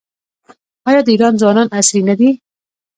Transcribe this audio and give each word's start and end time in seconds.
آیا 0.87 1.01
د 1.03 1.07
ایران 1.13 1.33
ځوانان 1.41 1.67
عصري 1.77 2.01
نه 2.09 2.15
دي؟ 2.19 2.29